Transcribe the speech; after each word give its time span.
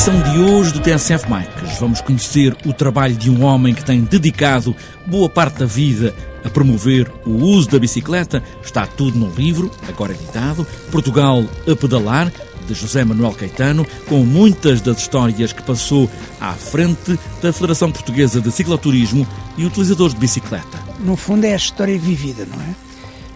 edição 0.00 0.32
de 0.32 0.38
hoje 0.38 0.72
do 0.72 0.80
TSF 0.80 1.26
Bikes, 1.28 1.78
vamos 1.78 2.00
conhecer 2.00 2.56
o 2.64 2.72
trabalho 2.72 3.14
de 3.14 3.30
um 3.30 3.44
homem 3.44 3.74
que 3.74 3.84
tem 3.84 4.00
dedicado 4.00 4.74
boa 5.06 5.28
parte 5.28 5.58
da 5.58 5.66
vida 5.66 6.14
a 6.42 6.48
promover 6.48 7.12
o 7.26 7.32
uso 7.32 7.68
da 7.68 7.78
bicicleta. 7.78 8.42
Está 8.64 8.86
tudo 8.86 9.18
no 9.18 9.30
livro, 9.34 9.70
agora 9.86 10.14
editado, 10.14 10.66
Portugal 10.90 11.44
a 11.70 11.76
Pedalar, 11.76 12.32
de 12.66 12.72
José 12.72 13.04
Manuel 13.04 13.32
Caetano, 13.32 13.86
com 14.08 14.24
muitas 14.24 14.80
das 14.80 14.96
histórias 14.96 15.52
que 15.52 15.62
passou 15.62 16.10
à 16.40 16.54
frente 16.54 17.18
da 17.42 17.52
Federação 17.52 17.92
Portuguesa 17.92 18.40
de 18.40 18.50
Cicloturismo 18.50 19.28
e 19.58 19.66
utilizadores 19.66 20.14
de 20.14 20.20
bicicleta. 20.20 20.78
No 21.00 21.14
fundo 21.14 21.44
é 21.44 21.52
a 21.52 21.56
história 21.56 21.98
vivida, 21.98 22.46
não 22.46 22.58
é? 22.62 22.74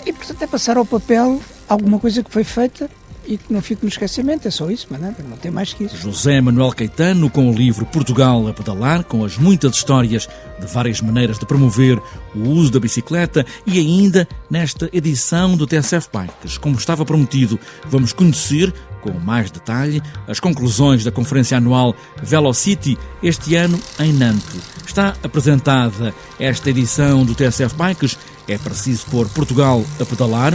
E 0.06 0.14
portanto 0.14 0.40
é 0.40 0.46
passar 0.46 0.78
ao 0.78 0.86
papel 0.86 1.42
alguma 1.68 1.98
coisa 1.98 2.24
que 2.24 2.30
foi 2.30 2.42
feita 2.42 2.88
e 3.26 3.36
que 3.36 3.52
não 3.52 3.62
fique 3.62 3.82
no 3.82 3.88
esquecimento, 3.88 4.46
é 4.46 4.50
só 4.50 4.70
isso, 4.70 4.86
mas 4.90 5.00
nada, 5.00 5.16
não 5.28 5.36
tem 5.36 5.50
mais 5.50 5.72
que 5.72 5.84
isso. 5.84 5.96
José 5.96 6.40
Manuel 6.40 6.72
Caetano, 6.72 7.30
com 7.30 7.50
o 7.50 7.54
livro 7.54 7.86
Portugal 7.86 8.46
a 8.48 8.52
Pedalar, 8.52 9.04
com 9.04 9.24
as 9.24 9.36
muitas 9.36 9.76
histórias 9.76 10.28
de 10.60 10.66
várias 10.66 11.00
maneiras 11.00 11.38
de 11.38 11.46
promover 11.46 12.00
o 12.34 12.48
uso 12.48 12.70
da 12.70 12.80
bicicleta 12.80 13.44
e 13.66 13.78
ainda 13.78 14.28
nesta 14.50 14.88
edição 14.92 15.56
do 15.56 15.66
TSF 15.66 16.08
Bikes. 16.12 16.58
Como 16.58 16.76
estava 16.76 17.04
prometido, 17.04 17.58
vamos 17.86 18.12
conhecer 18.12 18.72
com 19.00 19.12
mais 19.20 19.50
detalhe 19.50 20.02
as 20.26 20.40
conclusões 20.40 21.04
da 21.04 21.12
conferência 21.12 21.58
anual 21.58 21.94
Velocity 22.22 22.98
este 23.22 23.54
ano 23.54 23.78
em 24.00 24.12
Nantes. 24.12 24.60
Está 24.86 25.14
apresentada 25.22 26.14
esta 26.40 26.70
edição 26.70 27.24
do 27.24 27.34
TSF 27.34 27.74
Bikes. 27.76 28.16
É 28.48 28.56
preciso 28.56 29.06
pôr 29.06 29.28
Portugal 29.28 29.84
a 30.00 30.04
pedalar 30.04 30.54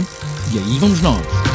e 0.52 0.58
aí 0.58 0.78
vamos 0.78 1.00
nós. 1.00 1.49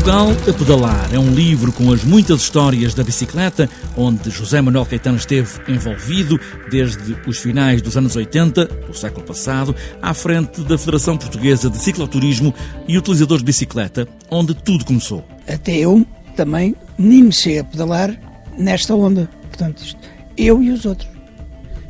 Portugal 0.00 0.30
a 0.30 0.52
Pedalar 0.54 1.14
é 1.14 1.18
um 1.18 1.30
livro 1.30 1.70
com 1.70 1.92
as 1.92 2.02
muitas 2.02 2.40
histórias 2.40 2.94
da 2.94 3.04
bicicleta, 3.04 3.68
onde 3.94 4.30
José 4.30 4.58
Manuel 4.62 4.86
Caetano 4.86 5.18
esteve 5.18 5.60
envolvido 5.68 6.40
desde 6.70 7.18
os 7.26 7.38
finais 7.38 7.82
dos 7.82 7.98
anos 7.98 8.16
80 8.16 8.64
do 8.64 8.94
século 8.94 9.26
passado, 9.26 9.76
à 10.00 10.14
frente 10.14 10.62
da 10.62 10.78
Federação 10.78 11.18
Portuguesa 11.18 11.68
de 11.68 11.76
Cicloturismo 11.76 12.54
e 12.88 12.96
utilizadores 12.96 13.42
de 13.42 13.46
bicicleta, 13.46 14.08
onde 14.30 14.54
tudo 14.54 14.86
começou. 14.86 15.22
Até 15.46 15.76
eu 15.76 16.06
também 16.34 16.74
me 16.96 17.18
iniciei 17.18 17.58
a 17.58 17.64
pedalar 17.64 18.18
nesta 18.56 18.94
onda. 18.94 19.28
Portanto, 19.48 19.82
isto, 19.82 20.00
eu 20.34 20.62
e 20.62 20.70
os 20.70 20.86
outros. 20.86 21.10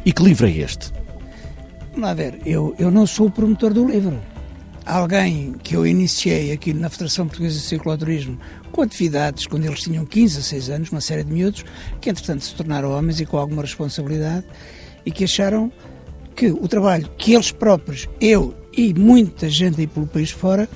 E 0.04 0.12
que 0.12 0.24
livro 0.24 0.48
é 0.48 0.50
este? 0.50 0.92
Vamos 1.92 2.08
lá 2.08 2.14
ver, 2.14 2.40
eu, 2.44 2.74
eu 2.76 2.90
não 2.90 3.06
sou 3.06 3.28
o 3.28 3.30
promotor 3.30 3.72
do 3.72 3.86
livro 3.86 4.18
alguém 4.90 5.54
que 5.62 5.76
eu 5.76 5.86
iniciei 5.86 6.52
aqui 6.52 6.72
na 6.72 6.90
Federação 6.90 7.26
Portuguesa 7.26 7.58
de 7.58 7.64
Cicloturismo 7.64 8.38
com 8.72 8.82
atividades 8.82 9.46
quando 9.46 9.64
eles 9.64 9.80
tinham 9.80 10.04
15 10.04 10.38
a 10.38 10.42
6 10.42 10.70
anos, 10.70 10.90
uma 10.90 11.00
série 11.00 11.24
de 11.24 11.32
miúdos, 11.32 11.64
que 12.00 12.10
entretanto 12.10 12.44
se 12.44 12.54
tornaram 12.54 12.90
homens 12.90 13.20
e 13.20 13.26
com 13.26 13.38
alguma 13.38 13.62
responsabilidade 13.62 14.44
e 15.04 15.10
que 15.10 15.24
acharam 15.24 15.72
que 16.34 16.50
o 16.50 16.66
trabalho 16.68 17.08
que 17.16 17.34
eles 17.34 17.52
próprios, 17.52 18.08
eu 18.20 18.54
e 18.76 18.94
muita 18.94 19.48
gente 19.48 19.80
aí 19.80 19.86
pelo 19.86 20.06
país 20.06 20.30
fora, 20.30 20.68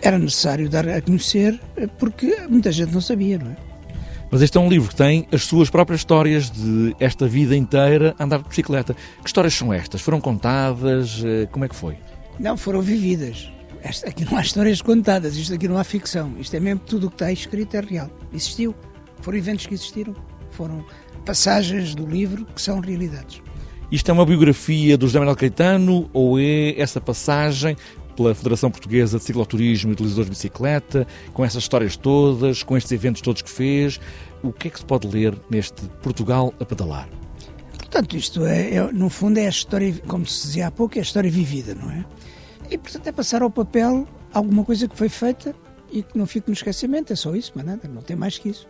era 0.00 0.18
necessário 0.18 0.68
dar 0.68 0.88
a 0.88 1.00
conhecer 1.00 1.60
porque 1.98 2.36
muita 2.48 2.72
gente 2.72 2.92
não 2.92 3.00
sabia, 3.00 3.38
não 3.38 3.50
é? 3.50 3.56
Mas 4.30 4.40
este 4.40 4.56
é 4.56 4.60
um 4.60 4.68
livro 4.68 4.88
que 4.88 4.96
tem 4.96 5.28
as 5.30 5.44
suas 5.44 5.68
próprias 5.68 6.00
histórias 6.00 6.50
de 6.50 6.96
esta 6.98 7.28
vida 7.28 7.54
inteira 7.54 8.14
a 8.18 8.24
andar 8.24 8.38
de 8.38 8.48
bicicleta. 8.48 8.94
Que 8.94 9.26
histórias 9.26 9.52
são 9.52 9.70
estas? 9.74 10.00
Foram 10.00 10.22
contadas? 10.22 11.22
Eh, 11.22 11.46
como 11.52 11.66
é 11.66 11.68
que 11.68 11.76
foi? 11.76 11.98
Não, 12.40 12.56
foram 12.56 12.80
vividas. 12.80 13.52
Esta, 13.82 14.08
aqui 14.08 14.24
não 14.24 14.38
há 14.38 14.42
histórias 14.42 14.80
contadas, 14.80 15.36
isto 15.36 15.52
aqui 15.52 15.66
não 15.66 15.76
há 15.76 15.82
ficção. 15.82 16.34
Isto 16.38 16.54
é 16.54 16.60
mesmo 16.60 16.80
tudo 16.86 17.08
o 17.08 17.10
que 17.10 17.16
está 17.16 17.32
escrito 17.32 17.76
é 17.76 17.80
real. 17.80 18.08
Existiu. 18.32 18.74
Foram 19.20 19.38
eventos 19.38 19.66
que 19.66 19.74
existiram. 19.74 20.14
Foram 20.52 20.84
passagens 21.26 21.94
do 21.94 22.06
livro 22.06 22.46
que 22.46 22.62
são 22.62 22.78
realidades. 22.78 23.42
Isto 23.90 24.10
é 24.10 24.14
uma 24.14 24.24
biografia 24.24 24.96
do 24.96 25.06
José 25.06 25.18
Manuel 25.18 25.36
Caetano 25.36 26.08
ou 26.12 26.38
é 26.38 26.80
essa 26.80 27.00
passagem 27.00 27.76
pela 28.16 28.34
Federação 28.34 28.70
Portuguesa 28.70 29.18
de 29.18 29.24
Cicloturismo 29.24 29.90
e 29.90 29.92
Utilizadores 29.94 30.26
de 30.26 30.36
Bicicleta, 30.36 31.06
com 31.32 31.44
essas 31.44 31.62
histórias 31.62 31.96
todas, 31.96 32.62
com 32.62 32.76
estes 32.76 32.92
eventos 32.92 33.20
todos 33.20 33.42
que 33.42 33.50
fez? 33.50 34.00
O 34.42 34.52
que 34.52 34.68
é 34.68 34.70
que 34.70 34.78
se 34.78 34.84
pode 34.84 35.08
ler 35.08 35.36
neste 35.50 35.82
Portugal 36.02 36.54
a 36.60 36.64
pedalar? 36.64 37.08
Portanto, 37.76 38.16
isto 38.16 38.46
é, 38.46 38.76
é, 38.76 38.92
no 38.92 39.10
fundo, 39.10 39.38
é 39.38 39.46
a 39.46 39.50
história, 39.50 39.92
como 40.06 40.24
se 40.24 40.46
dizia 40.46 40.68
há 40.68 40.70
pouco, 40.70 40.96
é 40.96 41.00
a 41.00 41.02
história 41.02 41.30
vivida, 41.30 41.74
não 41.74 41.90
é? 41.90 42.04
E, 42.72 42.78
portanto, 42.78 43.06
é 43.06 43.12
passar 43.12 43.42
ao 43.42 43.50
papel 43.50 44.08
alguma 44.32 44.64
coisa 44.64 44.88
que 44.88 44.96
foi 44.96 45.10
feita 45.10 45.54
e 45.90 46.02
que 46.02 46.16
não 46.16 46.26
fique 46.26 46.48
no 46.48 46.54
esquecimento, 46.54 47.12
é 47.12 47.16
só 47.16 47.36
isso, 47.36 47.52
mas 47.54 47.66
nada, 47.66 47.86
não 47.86 48.00
tem 48.00 48.16
mais 48.16 48.38
que 48.38 48.48
isso. 48.48 48.66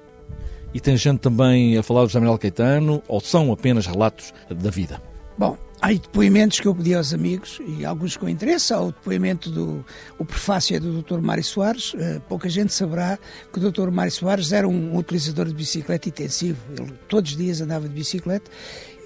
E 0.75 0.81
tem 0.81 0.97
gente 0.97 1.21
também 1.21 1.79
a 1.79 1.85
falar 1.85 2.03
do 2.03 2.09
José 2.09 2.39
Caetano, 2.39 3.01
ou 3.07 3.21
são 3.21 3.53
apenas 3.53 3.87
relatos 3.87 4.35
da 4.51 4.71
vida? 4.71 5.01
Bom, 5.39 5.57
há 5.81 5.93
depoimentos 5.93 6.59
que 6.59 6.67
eu 6.67 6.75
pedi 6.75 6.97
aos 6.97 7.15
amigos, 7.15 7.61
e 7.65 7.85
alguns 7.85 8.17
com 8.17 8.29
interesse. 8.29 8.75
Há 8.75 8.81
o 8.81 8.87
depoimento 8.87 9.49
do 9.51 9.85
o 10.19 10.25
prefácio 10.25 10.75
é 10.75 10.81
do 10.81 11.01
Dr. 11.01 11.21
Mário 11.21 11.45
Soares. 11.45 11.95
Uh, 11.95 12.21
pouca 12.29 12.49
gente 12.49 12.73
saberá 12.73 13.17
que 13.53 13.61
o 13.61 13.71
Dr. 13.71 13.89
Mário 13.93 14.11
Soares 14.11 14.51
era 14.51 14.67
um 14.67 14.97
utilizador 14.97 15.47
de 15.47 15.55
bicicleta 15.55 16.09
intensivo. 16.09 16.59
Ele 16.77 16.93
todos 17.07 17.31
os 17.31 17.37
dias 17.37 17.61
andava 17.61 17.87
de 17.87 17.95
bicicleta. 17.95 18.51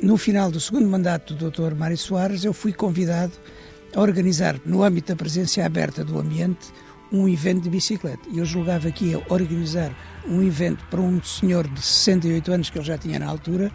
No 0.03 0.17
final 0.17 0.51
do 0.51 0.59
segundo 0.59 0.89
mandato 0.89 1.35
do 1.35 1.51
Dr. 1.51 1.75
Mário 1.75 1.99
Soares, 1.99 2.45
eu 2.45 2.55
fui 2.55 2.73
convidado 2.73 3.33
a 3.95 4.01
organizar, 4.01 4.61
no 4.65 4.83
âmbito 4.83 5.09
da 5.09 5.17
presença 5.17 5.65
aberta 5.65 6.05
do 6.05 6.19
ambiente, 6.19 6.73
um 7.13 7.29
evento 7.29 7.63
de 7.63 7.71
bicicleta. 7.71 8.29
E 8.31 8.39
eu 8.39 8.45
julgava 8.45 8.91
que 8.91 9.07
ia 9.07 9.23
organizar 9.29 9.93
um 10.29 10.43
evento 10.43 10.85
para 10.91 11.01
um 11.01 11.23
senhor 11.23 11.67
de 11.69 11.81
68 11.81 12.53
anos, 12.53 12.71
que 12.71 12.79
ele 12.79 12.85
já 12.85 12.99
tinha 12.99 13.19
na 13.19 13.27
altura, 13.27 13.71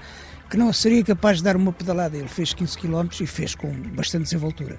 que 0.49 0.57
não 0.57 0.71
seria 0.73 1.03
capaz 1.03 1.37
de 1.37 1.43
dar 1.43 1.55
uma 1.55 1.71
pedalada. 1.71 2.17
Ele 2.17 2.27
fez 2.27 2.53
15 2.53 2.77
km 2.77 3.07
e 3.21 3.25
fez 3.25 3.55
com 3.55 3.71
bastante 3.95 4.23
desenvoltura. 4.23 4.77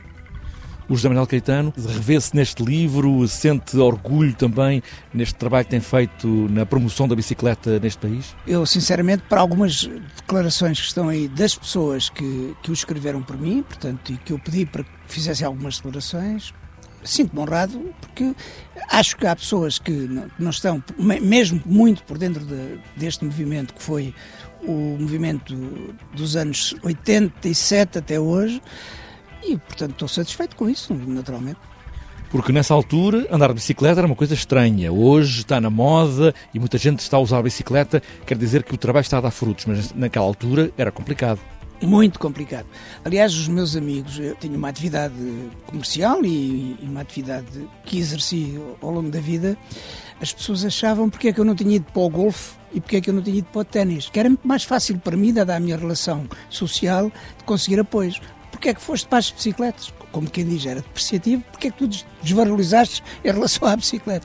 O 0.88 0.94
José 0.94 1.09
Manuel 1.09 1.26
Caetano 1.26 1.72
revê-se 1.76 2.34
neste 2.34 2.62
livro, 2.62 3.26
sente 3.28 3.76
orgulho 3.76 4.34
também 4.34 4.82
neste 5.12 5.34
trabalho 5.34 5.65
que 5.65 5.70
tem 5.70 5.81
feito 5.81 6.26
na 6.50 6.66
promoção 6.66 7.06
da 7.09 7.15
bicicleta 7.15 7.78
neste 7.78 7.98
país? 7.98 8.34
Eu, 8.47 8.66
sinceramente, 8.66 9.22
para 9.28 9.41
algumas 9.41 9.88
declarações 10.16 10.81
que 10.81 10.87
estão 10.87 11.09
aí 11.09 11.28
das 11.28 11.54
pessoas 11.54 12.09
que, 12.09 12.56
que 12.62 12.70
o 12.70 12.72
escreveram 12.72 13.22
por 13.22 13.38
mim, 13.38 13.62
portanto, 13.62 14.12
e 14.12 14.16
que 14.16 14.32
eu 14.32 14.38
pedi 14.38 14.66
para 14.66 14.84
que 14.84 14.91
fizessem 15.06 15.47
algumas 15.47 15.76
declarações, 15.76 16.53
sinto-me 17.04 17.41
honrado 17.41 17.94
porque 18.00 18.34
acho 18.91 19.16
que 19.16 19.26
há 19.26 19.34
pessoas 19.34 19.78
que 19.78 19.91
não, 19.91 20.31
não 20.38 20.50
estão, 20.50 20.82
mesmo 20.99 21.62
muito 21.64 22.03
por 22.04 22.19
dentro 22.19 22.44
de, 22.44 22.78
deste 22.97 23.25
movimento 23.25 23.75
que 23.75 23.82
foi 23.82 24.14
o 24.62 24.97
movimento 24.99 25.54
dos 26.14 26.37
anos 26.37 26.75
87 26.82 27.99
até 27.99 28.20
hoje, 28.20 28.61
e, 29.43 29.56
portanto, 29.56 29.93
estou 29.93 30.09
satisfeito 30.09 30.56
com 30.56 30.69
isso, 30.69 30.94
naturalmente. 30.94 31.59
Porque 32.31 32.50
nessa 32.50 32.73
altura 32.73 33.29
andar 33.31 33.49
de 33.49 33.55
bicicleta 33.55 34.00
era 34.00 34.06
uma 34.06 34.17
coisa 34.17 34.33
estranha. 34.33 34.91
Hoje 34.91 35.41
está 35.41 35.61
na 35.61 35.69
moda 35.69 36.35
e 36.55 36.59
muita 36.59 36.79
gente 36.79 37.00
está 37.00 37.19
a 37.19 37.21
usar 37.21 37.39
a 37.39 37.43
bicicleta. 37.43 38.03
Quer 38.25 38.39
dizer 38.39 38.62
que 38.62 38.75
o 38.75 38.79
trabalho 38.79 39.03
está 39.03 39.19
a 39.19 39.21
dar 39.21 39.31
frutos, 39.31 39.67
mas 39.67 39.93
naquela 39.93 40.25
altura 40.25 40.73
era 40.79 40.91
complicado. 40.91 41.39
Muito 41.83 42.19
complicado. 42.19 42.67
Aliás, 43.05 43.35
os 43.35 43.49
meus 43.49 43.77
amigos, 43.77 44.19
eu 44.19 44.35
tenho 44.37 44.55
uma 44.55 44.69
atividade 44.69 45.15
comercial 45.67 46.25
e, 46.25 46.79
e 46.81 46.87
uma 46.87 47.00
atividade 47.00 47.69
que 47.85 47.99
exerci 47.99 48.59
ao 48.81 48.91
longo 48.91 49.11
da 49.11 49.21
vida. 49.21 49.59
As 50.19 50.33
pessoas 50.33 50.65
achavam 50.65 51.11
porque 51.11 51.29
é 51.29 51.33
que 51.35 51.41
eu 51.41 51.45
não 51.45 51.55
tinha 51.55 51.77
ido 51.77 51.87
para 51.93 52.00
o 52.00 52.09
golfe 52.09 52.55
e 52.73 52.81
porque 52.81 52.97
é 52.97 53.00
que 53.00 53.11
eu 53.11 53.15
não 53.15 53.21
tinha 53.21 53.38
ido 53.38 53.49
para 53.53 53.61
o 53.61 53.65
ténis. 53.65 54.09
Que 54.09 54.21
era 54.21 54.29
muito 54.31 54.47
mais 54.47 54.65
fácil 54.65 54.97
para 54.99 55.17
mim, 55.17 55.35
dada 55.35 55.55
a 55.55 55.61
minha 55.61 55.77
relação 55.77 56.27
social, 56.49 57.12
de 57.37 57.45
conseguir 57.45 57.81
apoios 57.81 58.21
porque 58.62 58.69
é 58.69 58.75
que 58.75 58.81
foste 58.81 59.09
para 59.09 59.19
as 59.19 59.29
bicicletas? 59.29 59.93
Como 60.12 60.31
quem 60.31 60.47
diz, 60.47 60.64
era 60.64 60.81
depreciativo, 60.81 61.43
porque 61.50 61.67
é 61.67 61.70
que 61.73 61.79
tu 61.79 62.05
desvalorizaste 62.23 63.03
em 63.25 63.32
relação 63.32 63.67
à 63.67 63.75
bicicleta? 63.75 64.25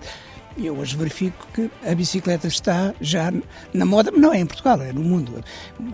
E 0.56 0.68
eu 0.68 0.78
hoje 0.78 0.96
verifico 0.96 1.48
que 1.56 1.72
a 1.84 1.96
bicicleta 1.96 2.48
está 2.48 2.94
já 3.02 3.34
na 3.74 3.84
moda, 3.84 4.12
não 4.12 4.32
é 4.32 4.38
em 4.38 4.46
Portugal, 4.46 4.80
é 4.80 4.94
no 4.94 5.02
mundo. 5.02 5.44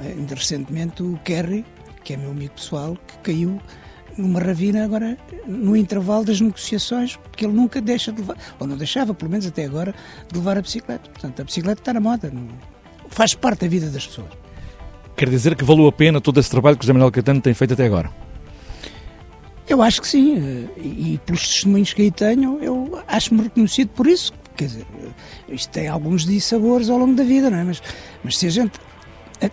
Ainda 0.02 0.36
recentemente 0.36 1.02
o 1.02 1.18
Kerry, 1.24 1.64
que 2.04 2.16
é 2.16 2.18
meu 2.18 2.32
amigo 2.32 2.54
pessoal, 2.56 2.98
que 3.08 3.18
caiu 3.20 3.62
numa 4.18 4.42
ravina 4.42 4.84
agora 4.84 5.18
no 5.48 5.74
intervalo 5.74 6.26
das 6.26 6.42
negociações, 6.42 7.16
porque 7.16 7.46
ele 7.46 7.54
nunca 7.54 7.80
deixa 7.80 8.12
de 8.12 8.20
levar, 8.20 8.36
ou 8.60 8.68
não 8.68 8.76
deixava, 8.76 9.14
pelo 9.14 9.32
menos 9.32 9.46
até 9.46 9.64
agora, 9.64 9.96
de 10.30 10.38
levar 10.38 10.58
a 10.58 10.62
bicicleta. 10.62 11.10
Portanto, 11.10 11.42
a 11.42 11.46
bicicleta 11.46 11.80
está 11.80 11.94
na 11.94 12.02
moda, 12.02 12.30
faz 13.08 13.36
parte 13.36 13.62
da 13.62 13.68
vida 13.70 13.90
das 13.90 14.06
pessoas. 14.06 14.32
Quer 15.16 15.30
dizer 15.30 15.56
que 15.56 15.64
valeu 15.64 15.88
a 15.88 15.94
pena 15.94 16.20
todo 16.20 16.42
esse 16.42 16.50
trabalho 16.50 16.76
que 16.76 16.82
o 16.82 16.86
José 16.86 16.92
Manuel 16.92 17.10
Caetano 17.10 17.40
tem 17.40 17.54
feito 17.54 17.74
até 17.74 17.86
agora? 17.86 18.12
Eu 19.68 19.82
acho 19.82 20.02
que 20.02 20.08
sim, 20.08 20.68
e 20.78 21.20
pelos 21.26 21.48
testemunhos 21.48 21.94
que 21.94 22.02
aí 22.02 22.12
tenho, 22.12 22.60
eu 22.62 23.02
acho-me 23.08 23.44
reconhecido 23.44 23.90
por 23.90 24.08
isso, 24.08 24.34
quer 24.58 24.66
dizer, 24.66 24.86
isto 25.48 25.70
tem 25.72 25.88
alguns 25.88 26.26
dissabores 26.26 26.90
ao 26.90 26.98
longo 26.98 27.16
da 27.16 27.24
vida, 27.24 27.50
não 27.50 27.58
é? 27.58 27.64
Mas, 27.64 27.82
mas 28.24 28.38
se 28.38 28.48
a 28.48 28.50
gente 28.50 28.74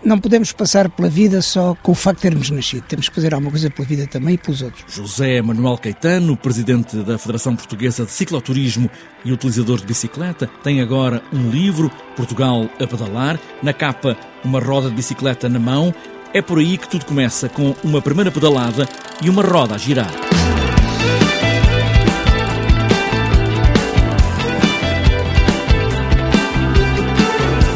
não 0.04 0.18
podemos 0.18 0.52
passar 0.52 0.88
pela 0.88 1.08
vida 1.08 1.42
só 1.42 1.74
com 1.82 1.92
o 1.92 1.94
facto 1.94 2.18
de 2.18 2.22
termos 2.22 2.50
nascido. 2.50 2.84
Temos 2.84 3.08
que 3.08 3.14
fazer 3.14 3.34
alguma 3.34 3.50
coisa 3.50 3.70
pela 3.70 3.86
vida 3.86 4.06
também 4.06 4.34
e 4.34 4.38
pelos 4.38 4.62
outros. 4.62 4.84
José 4.92 5.42
Manuel 5.42 5.78
Caetano, 5.78 6.36
presidente 6.36 6.96
da 6.98 7.18
Federação 7.18 7.56
Portuguesa 7.56 8.04
de 8.04 8.12
Cicloturismo 8.12 8.90
e 9.24 9.32
utilizador 9.32 9.80
de 9.80 9.86
bicicleta, 9.86 10.48
tem 10.62 10.80
agora 10.80 11.22
um 11.32 11.50
livro, 11.50 11.90
Portugal 12.16 12.68
a 12.78 12.86
Pedalar, 12.86 13.40
na 13.62 13.72
capa 13.72 14.16
uma 14.44 14.60
roda 14.60 14.88
de 14.88 14.96
bicicleta 14.96 15.48
na 15.48 15.58
mão. 15.58 15.94
É 16.32 16.40
por 16.40 16.58
aí 16.60 16.78
que 16.78 16.88
tudo 16.88 17.04
começa, 17.04 17.48
com 17.48 17.74
uma 17.82 18.00
primeira 18.00 18.30
pedalada 18.30 18.88
e 19.20 19.28
uma 19.28 19.42
roda 19.42 19.74
a 19.74 19.78
girar. 19.78 20.10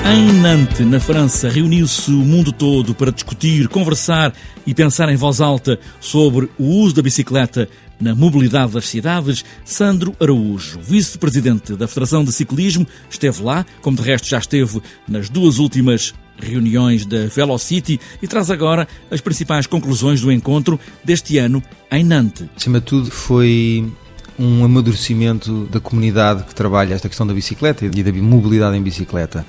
Em 0.06 0.32
Nantes, 0.34 0.86
na 0.86 1.00
França, 1.00 1.48
reuniu-se 1.48 2.08
o 2.12 2.18
mundo 2.18 2.52
todo 2.52 2.94
para 2.94 3.10
discutir, 3.10 3.66
conversar 3.66 4.32
e 4.64 4.72
pensar 4.72 5.08
em 5.08 5.16
voz 5.16 5.40
alta 5.40 5.76
sobre 5.98 6.48
o 6.56 6.64
uso 6.64 6.94
da 6.94 7.02
bicicleta 7.02 7.68
na 8.00 8.14
mobilidade 8.14 8.72
das 8.72 8.84
cidades. 8.84 9.44
Sandro 9.64 10.14
Araújo, 10.20 10.78
vice-presidente 10.80 11.74
da 11.74 11.88
Federação 11.88 12.22
de 12.22 12.32
Ciclismo, 12.32 12.86
esteve 13.10 13.42
lá, 13.42 13.66
como 13.82 13.96
de 13.96 14.04
resto 14.04 14.28
já 14.28 14.38
esteve 14.38 14.80
nas 15.08 15.28
duas 15.28 15.58
últimas 15.58 16.14
reuniões 16.38 17.06
da 17.06 17.26
Velocity 17.26 18.00
e 18.22 18.28
traz 18.28 18.50
agora 18.50 18.86
as 19.10 19.20
principais 19.20 19.66
conclusões 19.66 20.20
do 20.20 20.32
encontro 20.32 20.78
deste 21.04 21.38
ano 21.38 21.62
em 21.90 22.04
Nantes. 22.04 22.46
Acima 22.56 22.80
de 22.80 22.86
tudo, 22.86 23.10
foi 23.10 23.90
um 24.38 24.64
amadurecimento 24.64 25.66
da 25.66 25.78
comunidade 25.78 26.42
que 26.44 26.54
trabalha 26.54 26.94
esta 26.94 27.08
questão 27.08 27.26
da 27.26 27.32
bicicleta 27.32 27.86
e 27.86 28.02
da 28.02 28.12
mobilidade 28.12 28.76
em 28.76 28.82
bicicleta. 28.82 29.46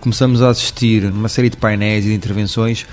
Começamos 0.00 0.42
a 0.42 0.50
assistir 0.50 1.04
uma 1.06 1.28
série 1.28 1.48
de 1.48 1.56
painéis 1.56 2.04
e 2.04 2.08
de 2.08 2.14
intervenções 2.14 2.86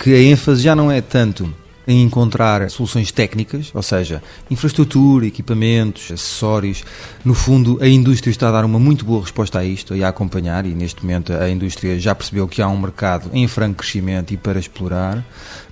que 0.00 0.12
a 0.12 0.20
ênfase 0.20 0.62
já 0.62 0.74
não 0.74 0.90
é 0.90 1.00
tanto 1.00 1.52
em 1.88 2.02
encontrar 2.02 2.70
soluções 2.70 3.10
técnicas, 3.10 3.70
ou 3.74 3.82
seja, 3.82 4.22
infraestrutura, 4.50 5.26
equipamentos, 5.26 6.12
acessórios. 6.12 6.84
No 7.24 7.32
fundo, 7.32 7.78
a 7.80 7.88
indústria 7.88 8.30
está 8.30 8.50
a 8.50 8.52
dar 8.52 8.64
uma 8.66 8.78
muito 8.78 9.06
boa 9.06 9.22
resposta 9.22 9.58
a 9.58 9.64
isto 9.64 9.96
e 9.96 10.04
a 10.04 10.08
acompanhar, 10.08 10.66
e 10.66 10.74
neste 10.74 11.02
momento 11.02 11.32
a 11.32 11.48
indústria 11.48 11.98
já 11.98 12.14
percebeu 12.14 12.46
que 12.46 12.60
há 12.60 12.68
um 12.68 12.78
mercado 12.78 13.30
em 13.32 13.48
franco 13.48 13.78
crescimento 13.78 14.34
e 14.34 14.36
para 14.36 14.58
explorar, 14.58 15.24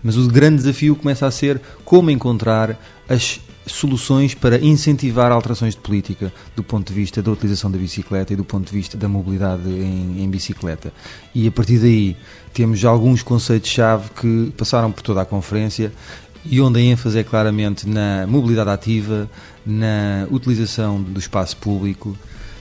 mas 0.03 0.17
o 0.17 0.27
grande 0.27 0.57
desafio 0.57 0.97
começa 0.97 1.27
a 1.27 1.31
ser 1.31 1.61
como 1.85 2.11
encontrar 2.11 2.79
as 3.07 3.39
soluções 3.67 4.35
para 4.35 4.59
incentivar 4.65 5.33
alterações 5.33 5.75
de 5.75 5.81
política 5.81 6.33
do 6.55 6.63
ponto 6.63 6.89
de 6.89 6.95
vista 6.95 7.23
da 7.23 7.31
utilização 7.31 7.71
da 7.71 7.79
bicicleta 7.79 8.33
e 8.33 8.37
do 8.37 8.45
ponto 8.45 8.67
de 8.67 8.73
vista 8.73 8.97
da 8.97 9.09
mobilidade 9.09 9.69
em, 9.69 10.23
em 10.23 10.31
bicicleta. 10.31 10.93
E 11.35 11.49
a 11.49 11.51
partir 11.51 11.79
daí 11.79 12.17
temos 12.55 12.85
alguns 12.85 13.23
conceitos-chave 13.23 14.11
que 14.11 14.53
passaram 14.57 14.93
por 14.93 15.03
toda 15.03 15.21
a 15.21 15.25
conferência 15.25 15.93
e 16.45 16.61
onde 16.61 16.79
a 16.79 16.83
ênfase 16.83 17.19
é 17.19 17.25
claramente 17.25 17.89
na 17.89 18.27
mobilidade 18.27 18.71
ativa, 18.71 19.29
na 19.65 20.27
utilização 20.31 21.03
do 21.03 21.19
espaço 21.19 21.57
público. 21.57 22.17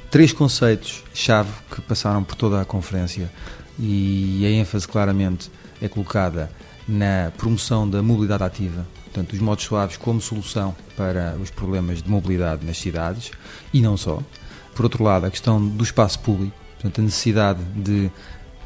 Três 0.09 0.33
conceitos-chave 0.33 1.51
que 1.69 1.81
passaram 1.81 2.23
por 2.23 2.35
toda 2.35 2.61
a 2.61 2.65
conferência 2.65 3.31
e 3.77 4.43
a 4.45 4.49
ênfase 4.49 4.87
claramente 4.87 5.51
é 5.81 5.87
colocada 5.87 6.49
na 6.87 7.31
promoção 7.37 7.89
da 7.89 8.01
mobilidade 8.01 8.43
ativa, 8.43 8.87
portanto, 9.15 9.31
os 9.31 9.39
modos 9.39 9.63
suaves 9.63 9.95
como 9.95 10.19
solução 10.19 10.75
para 10.97 11.37
os 11.41 11.49
problemas 11.49 12.03
de 12.03 12.09
mobilidade 12.09 12.65
nas 12.65 12.77
cidades 12.77 13.31
e 13.73 13.81
não 13.81 13.95
só. 13.95 14.21
Por 14.75 14.83
outro 14.83 15.01
lado, 15.01 15.25
a 15.25 15.31
questão 15.31 15.65
do 15.65 15.83
espaço 15.85 16.19
público, 16.19 16.53
portanto, 16.73 16.99
a 16.99 17.03
necessidade 17.03 17.63
de 17.75 18.11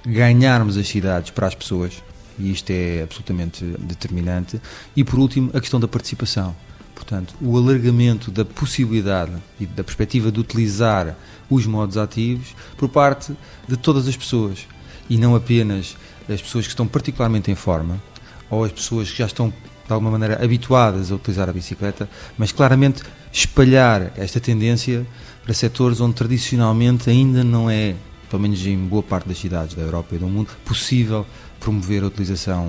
ganharmos 0.03 0.75
as 0.75 0.87
cidades 0.87 1.29
para 1.29 1.45
as 1.45 1.53
pessoas, 1.53 2.01
e 2.39 2.51
isto 2.51 2.71
é 2.71 3.03
absolutamente 3.03 3.63
determinante. 3.63 4.59
E 4.95 5.03
por 5.03 5.19
último, 5.19 5.51
a 5.53 5.59
questão 5.59 5.79
da 5.79 5.87
participação. 5.87 6.55
Portanto, 6.95 7.35
o 7.39 7.55
alargamento 7.55 8.31
da 8.31 8.43
possibilidade 8.43 9.31
e 9.59 9.67
da 9.67 9.83
perspectiva 9.83 10.31
de 10.31 10.39
utilizar 10.39 11.15
os 11.47 11.65
modos 11.67 11.95
ativos 11.95 12.55
por 12.75 12.89
parte 12.89 13.33
de 13.67 13.77
todas 13.77 14.07
as 14.07 14.17
pessoas 14.17 14.67
e 15.09 15.15
não 15.15 15.35
apenas 15.35 15.95
as 16.27 16.41
pessoas 16.41 16.65
que 16.65 16.71
estão 16.71 16.87
particularmente 16.87 17.49
em 17.49 17.55
forma 17.55 18.01
ou 18.49 18.63
as 18.63 18.71
pessoas 18.71 19.09
que 19.09 19.17
já 19.17 19.25
estão 19.25 19.53
de 19.89 19.93
alguma 19.93 20.11
maneira 20.11 20.43
habituadas 20.43 21.11
a 21.11 21.15
utilizar 21.15 21.49
a 21.49 21.51
bicicleta, 21.51 22.07
mas 22.37 22.51
claramente 22.51 23.01
espalhar 23.33 24.11
esta 24.15 24.39
tendência 24.39 25.05
para 25.43 25.53
setores 25.53 25.99
onde 25.99 26.13
tradicionalmente 26.13 27.09
ainda 27.09 27.43
não 27.43 27.69
é, 27.69 27.95
pelo 28.29 28.41
menos 28.41 28.63
em 28.67 28.77
boa 28.77 29.01
parte 29.01 29.27
das 29.27 29.39
cidades 29.39 29.75
da 29.75 29.81
Europa 29.81 30.15
e 30.15 30.19
do 30.19 30.27
mundo, 30.27 30.51
possível 30.63 31.25
promover 31.59 32.03
a 32.03 32.07
utilização 32.07 32.67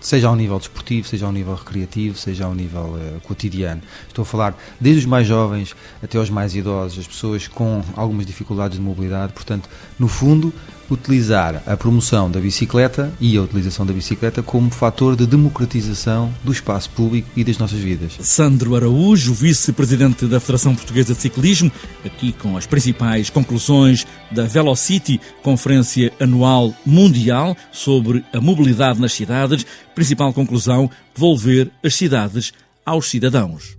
seja 0.00 0.28
ao 0.28 0.36
nível 0.36 0.58
desportivo, 0.58 1.08
seja 1.08 1.26
ao 1.26 1.32
nível 1.32 1.54
recreativo, 1.56 2.16
seja 2.16 2.44
ao 2.44 2.54
nível 2.54 2.94
uh, 2.94 3.20
cotidiano. 3.22 3.82
Estou 4.06 4.22
a 4.22 4.26
falar 4.26 4.56
desde 4.80 5.00
os 5.00 5.06
mais 5.06 5.26
jovens 5.26 5.74
até 6.00 6.18
aos 6.18 6.30
mais 6.30 6.54
idosos, 6.54 7.00
as 7.00 7.06
pessoas 7.08 7.48
com 7.48 7.82
algumas 7.96 8.24
dificuldades 8.24 8.78
de 8.78 8.84
mobilidade. 8.84 9.32
Portanto, 9.32 9.68
no 9.98 10.06
fundo, 10.06 10.52
utilizar 10.90 11.62
a 11.66 11.76
promoção 11.76 12.30
da 12.30 12.40
bicicleta 12.40 13.12
e 13.20 13.36
a 13.36 13.42
utilização 13.42 13.84
da 13.84 13.92
bicicleta 13.92 14.42
como 14.42 14.70
fator 14.70 15.16
de 15.16 15.26
democratização 15.26 16.32
do 16.44 16.52
espaço 16.52 16.90
público 16.90 17.28
e 17.36 17.44
das 17.44 17.58
nossas 17.58 17.78
vidas. 17.78 18.16
Sandro 18.20 18.76
Araújo, 18.76 19.34
vice-presidente 19.34 20.26
da 20.26 20.40
Federação 20.40 20.74
Portuguesa 20.74 21.14
de 21.14 21.20
Ciclismo, 21.20 21.70
aqui 22.04 22.32
com 22.32 22.56
as 22.56 22.66
principais 22.66 23.30
conclusões 23.30 24.06
da 24.30 24.44
Velocity, 24.44 25.20
conferência 25.42 26.12
anual 26.20 26.74
mundial 26.84 27.56
sobre 27.72 28.24
a 28.32 28.40
mobilidade 28.40 29.00
nas 29.00 29.12
cidades. 29.12 29.66
Principal 29.94 30.32
conclusão: 30.32 30.90
devolver 31.14 31.70
as 31.82 31.94
cidades 31.94 32.52
aos 32.84 33.10
cidadãos. 33.10 33.76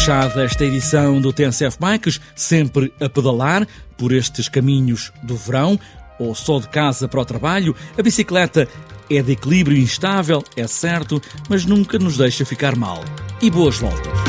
Fechada 0.00 0.42
esta 0.42 0.64
edição 0.64 1.20
do 1.20 1.30
TNCF 1.30 1.76
Bikes, 1.78 2.22
sempre 2.34 2.90
a 2.98 3.06
pedalar 3.06 3.68
por 3.98 4.12
estes 4.12 4.48
caminhos 4.48 5.12
do 5.22 5.36
verão 5.36 5.78
ou 6.18 6.34
só 6.34 6.58
de 6.58 6.68
casa 6.68 7.06
para 7.06 7.20
o 7.20 7.24
trabalho. 7.24 7.76
A 7.98 8.02
bicicleta 8.02 8.66
é 9.10 9.20
de 9.20 9.32
equilíbrio 9.32 9.76
instável, 9.76 10.42
é 10.56 10.66
certo, 10.66 11.20
mas 11.50 11.66
nunca 11.66 11.98
nos 11.98 12.16
deixa 12.16 12.46
ficar 12.46 12.76
mal. 12.76 13.04
E 13.42 13.50
boas 13.50 13.76
voltas! 13.76 14.19